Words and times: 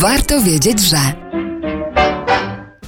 Warto 0.00 0.42
wiedzieć, 0.42 0.80
że. 0.80 0.96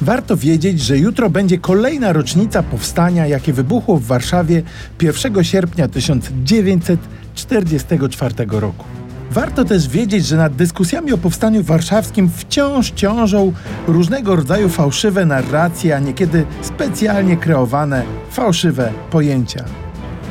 Warto 0.00 0.36
wiedzieć, 0.36 0.80
że 0.80 0.98
jutro 0.98 1.30
będzie 1.30 1.58
kolejna 1.58 2.12
rocznica 2.12 2.62
powstania, 2.62 3.26
jakie 3.26 3.52
wybuchło 3.52 3.96
w 3.96 4.06
Warszawie 4.06 4.62
1 5.02 5.44
sierpnia 5.44 5.88
1944 5.88 8.34
roku. 8.48 8.84
Warto 9.30 9.64
też 9.64 9.88
wiedzieć, 9.88 10.26
że 10.26 10.36
nad 10.36 10.56
dyskusjami 10.56 11.12
o 11.12 11.18
powstaniu 11.18 11.62
warszawskim 11.62 12.30
wciąż 12.36 12.90
ciążą 12.90 13.52
różnego 13.86 14.36
rodzaju 14.36 14.68
fałszywe 14.68 15.26
narracje, 15.26 15.96
a 15.96 15.98
niekiedy 15.98 16.46
specjalnie 16.62 17.36
kreowane 17.36 18.02
fałszywe 18.30 18.92
pojęcia. 19.10 19.64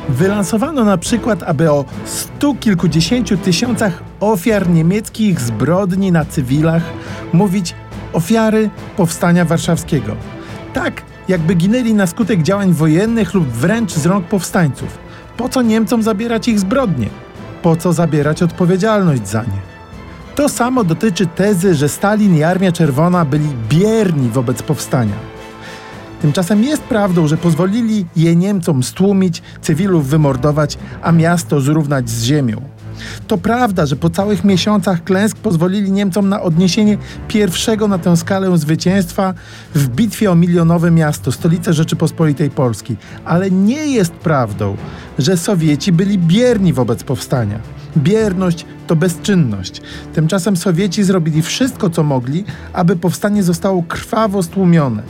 Wylansowano 0.10 0.86
na 0.86 0.98
przykład, 0.98 1.44
aby 1.44 1.72
o 1.72 1.86
stu 2.06 2.56
kilkudziesięciu 2.56 3.38
tysiącach 3.38 4.04
ofiar 4.20 4.70
niemieckich 4.70 5.40
zbrodni 5.40 6.12
na 6.12 6.26
cywilach 6.26 6.84
mówić 7.34 7.76
ofiary 8.14 8.70
powstania 8.98 9.46
warszawskiego. 9.46 10.16
Tak, 10.74 11.02
jakby 11.28 11.56
ginęli 11.56 11.94
na 11.94 12.08
skutek 12.08 12.42
działań 12.44 12.74
wojennych 12.74 13.34
lub 13.34 13.48
wręcz 13.48 13.92
z 13.92 14.06
rąk 14.06 14.26
powstańców. 14.26 14.98
Po 15.38 15.50
co 15.50 15.62
Niemcom 15.62 16.04
zabierać 16.04 16.48
ich 16.48 16.60
zbrodnie? 16.60 17.08
Po 17.62 17.76
co 17.76 17.94
zabierać 17.94 18.44
odpowiedzialność 18.44 19.28
za 19.28 19.44
nie? 19.44 19.72
To 20.36 20.50
samo 20.50 20.84
dotyczy 20.84 21.28
tezy, 21.28 21.76
że 21.76 21.90
Stalin 21.90 22.36
i 22.36 22.44
Armia 22.44 22.72
Czerwona 22.72 23.26
byli 23.26 23.48
bierni 23.70 24.30
wobec 24.30 24.64
powstania. 24.64 25.31
Tymczasem 26.22 26.64
jest 26.64 26.84
prawdą, 26.84 27.28
że 27.28 27.38
pozwolili 27.38 28.06
je 28.16 28.36
Niemcom 28.36 28.84
stłumić, 28.84 29.42
cywilów 29.62 30.08
wymordować, 30.08 30.78
a 31.02 31.12
miasto 31.12 31.62
zrównać 31.62 32.10
z 32.10 32.24
ziemią. 32.24 32.62
To 33.28 33.38
prawda, 33.38 33.86
że 33.86 33.96
po 33.96 34.10
całych 34.10 34.44
miesiącach 34.44 35.04
klęsk 35.04 35.38
pozwolili 35.38 35.92
Niemcom 35.92 36.30
na 36.30 36.42
odniesienie 36.42 36.98
pierwszego 37.28 37.88
na 37.88 37.98
tę 37.98 38.18
skalę 38.18 38.58
zwycięstwa 38.58 39.34
w 39.76 39.88
bitwie 39.88 40.32
o 40.32 40.36
milionowe 40.36 40.92
miasto, 40.92 41.32
stolicę 41.32 41.74
Rzeczypospolitej 41.74 42.50
Polskiej. 42.50 42.98
Ale 43.26 43.52
nie 43.52 43.88
jest 43.88 44.12
prawdą, 44.12 44.78
że 45.22 45.38
Sowieci 45.38 45.92
byli 45.92 46.18
bierni 46.18 46.74
wobec 46.74 47.04
powstania. 47.04 47.60
Bierność 47.98 48.66
to 48.88 48.96
bezczynność. 48.96 49.82
Tymczasem 50.14 50.58
Sowieci 50.58 51.04
zrobili 51.04 51.42
wszystko, 51.42 51.90
co 51.90 52.04
mogli, 52.04 52.44
aby 52.74 52.96
powstanie 52.96 53.44
zostało 53.44 53.84
krwawo 53.84 54.44
stłumione. 54.44 55.04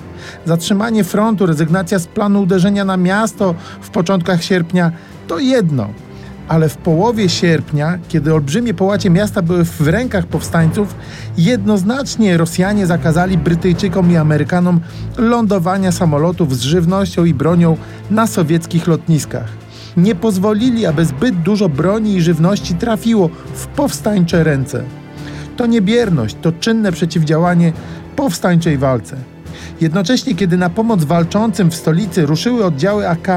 Zatrzymanie 0.45 1.03
frontu, 1.03 1.45
rezygnacja 1.45 1.99
z 1.99 2.07
planu 2.07 2.41
uderzenia 2.41 2.85
na 2.85 2.97
miasto 2.97 3.55
w 3.81 3.89
początkach 3.89 4.43
sierpnia 4.43 4.91
to 5.27 5.39
jedno 5.39 5.89
ale 6.51 6.69
w 6.69 6.77
połowie 6.77 7.29
sierpnia, 7.29 7.99
kiedy 8.07 8.33
olbrzymie 8.33 8.73
połacie 8.73 9.09
miasta 9.09 9.41
były 9.41 9.65
w 9.65 9.87
rękach 9.87 10.25
powstańców, 10.25 10.95
jednoznacznie 11.37 12.37
Rosjanie 12.37 12.87
zakazali 12.87 13.37
Brytyjczykom 13.37 14.11
i 14.11 14.17
Amerykanom 14.17 14.79
lądowania 15.17 15.91
samolotów 15.91 16.57
z 16.57 16.61
żywnością 16.61 17.25
i 17.25 17.33
bronią 17.33 17.77
na 18.09 18.27
sowieckich 18.27 18.87
lotniskach. 18.87 19.47
Nie 19.97 20.15
pozwolili, 20.15 20.85
aby 20.85 21.05
zbyt 21.05 21.35
dużo 21.35 21.69
broni 21.69 22.15
i 22.15 22.21
żywności 22.21 22.73
trafiło 22.73 23.29
w 23.53 23.67
powstańcze 23.67 24.43
ręce. 24.43 24.83
To 25.57 25.65
nie 25.65 25.81
bierność, 25.81 26.35
to 26.41 26.51
czynne 26.51 26.91
przeciwdziałanie 26.91 27.73
powstańczej 28.15 28.77
walce. 28.77 29.17
Jednocześnie, 29.81 30.35
kiedy 30.35 30.57
na 30.57 30.69
pomoc 30.69 31.03
walczącym 31.03 31.71
w 31.71 31.75
stolicy 31.75 32.25
ruszyły 32.25 32.65
oddziały 32.65 33.09
AK 33.09 33.27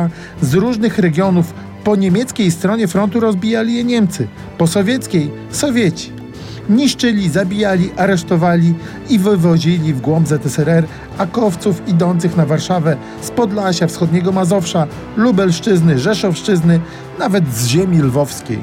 z 0.42 0.54
różnych 0.54 0.98
regionów 0.98 1.54
po 1.84 1.96
niemieckiej 1.96 2.50
stronie 2.50 2.88
frontu 2.88 3.20
rozbijali 3.20 3.74
je 3.74 3.84
Niemcy, 3.84 4.28
po 4.58 4.66
sowieckiej 4.66 5.30
Sowieci. 5.50 6.23
Niszczyli, 6.68 7.30
zabijali, 7.30 7.90
aresztowali 7.96 8.74
i 9.10 9.18
wywozili 9.18 9.94
w 9.94 10.00
głąb 10.00 10.28
ZSRR 10.28 10.84
akowców 11.18 11.88
idących 11.88 12.36
na 12.36 12.46
Warszawę 12.46 12.96
z 13.20 13.30
Podlasia, 13.30 13.86
wschodniego 13.86 14.32
Mazowsza, 14.32 14.86
Lubelszczyzny, 15.16 15.98
Rzeszowszczyzny, 15.98 16.80
nawet 17.18 17.54
z 17.54 17.66
ziemi 17.66 17.98
lwowskiej. 17.98 18.58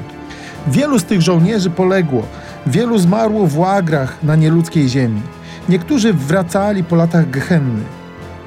Wielu 0.66 0.98
z 0.98 1.04
tych 1.04 1.22
żołnierzy 1.22 1.70
poległo, 1.70 2.22
wielu 2.66 2.98
zmarło 2.98 3.46
w 3.46 3.58
łagrach 3.58 4.22
na 4.22 4.36
nieludzkiej 4.36 4.88
ziemi. 4.88 5.20
Niektórzy 5.68 6.12
wracali 6.12 6.84
po 6.84 6.96
latach 6.96 7.30
gehenny. 7.30 7.82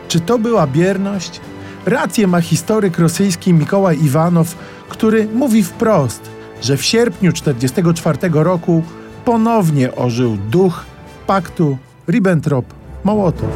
Czy 0.07 0.19
to 0.19 0.39
była 0.39 0.67
bierność? 0.67 1.41
Rację 1.85 2.27
ma 2.27 2.41
historyk 2.41 2.99
rosyjski 2.99 3.53
Mikołaj 3.53 4.03
Iwanow, 4.03 4.55
który 4.89 5.27
mówi 5.33 5.63
wprost, 5.63 6.29
że 6.61 6.77
w 6.77 6.83
sierpniu 6.83 7.31
1944 7.31 8.43
roku 8.43 8.83
ponownie 9.25 9.95
ożył 9.95 10.37
duch 10.37 10.85
paktu 11.27 11.77
Ribbentrop-Mołotow. 12.07 13.51